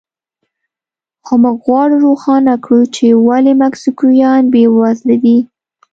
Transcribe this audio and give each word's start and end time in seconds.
خو 1.25 1.33
موږ 1.43 1.57
غواړو 1.65 1.95
روښانه 2.07 2.53
کړو 2.63 2.81
چې 2.95 3.05
ولې 3.27 3.53
مکسیکویان 3.63 4.41
بېوزله 4.53 5.15
دي. 5.23 5.37